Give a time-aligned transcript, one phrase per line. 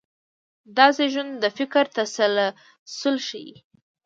[0.75, 3.53] دا زېږون د فکر تسلسل ښيي.